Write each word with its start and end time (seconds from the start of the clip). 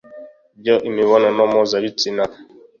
Ryo 0.59 0.75
imibonano 0.89 1.41
mpuzabitsina 1.51 2.23